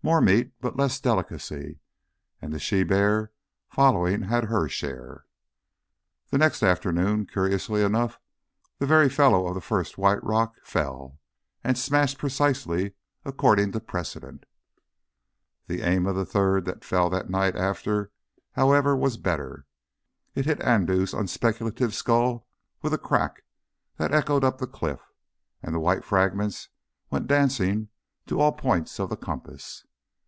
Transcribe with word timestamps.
More 0.00 0.20
meat 0.22 0.52
but 0.60 0.76
less 0.76 0.98
delicacy, 1.00 1.80
and 2.40 2.52
the 2.54 2.60
she 2.60 2.82
bear, 2.84 3.30
following, 3.68 4.22
had 4.22 4.44
her 4.44 4.66
share. 4.68 5.26
The 6.30 6.38
next 6.38 6.62
afternoon, 6.62 7.26
curiously 7.26 7.82
enough, 7.82 8.18
the 8.78 8.86
very 8.86 9.08
fellow 9.10 9.48
of 9.48 9.54
the 9.54 9.60
first 9.60 9.98
white 9.98 10.22
rock 10.22 10.54
fell, 10.64 11.18
and 11.64 11.76
smashed 11.76 12.16
precisely 12.16 12.94
according 13.24 13.72
to 13.72 13.80
precedent. 13.80 14.44
The 15.66 15.82
aim 15.82 16.06
of 16.06 16.14
the 16.14 16.24
third, 16.24 16.64
that 16.66 16.84
fell 16.84 17.10
the 17.10 17.24
night 17.24 17.56
after, 17.56 18.10
however, 18.52 18.96
was 18.96 19.16
better. 19.18 19.66
It 20.34 20.46
hit 20.46 20.60
Andoo's 20.62 21.12
unspeculative 21.12 21.92
skull 21.92 22.46
with 22.82 22.94
a 22.94 22.98
crack 22.98 23.42
that 23.96 24.14
echoed 24.14 24.44
up 24.44 24.56
the 24.58 24.68
cliff, 24.68 25.02
and 25.60 25.74
the 25.74 25.80
white 25.80 26.04
fragments 26.04 26.68
went 27.10 27.26
dancing 27.26 27.88
to 28.26 28.40
all 28.40 28.52
the 28.52 28.62
points 28.62 28.98
of 29.00 29.10
the 29.10 29.16
compass. 29.16 29.84